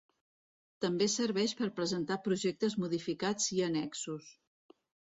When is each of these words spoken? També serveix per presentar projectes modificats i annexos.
També 0.85 1.07
serveix 1.15 1.53
per 1.61 1.69
presentar 1.81 2.19
projectes 2.31 2.79
modificats 2.87 3.55
i 3.59 3.65
annexos. 3.71 4.37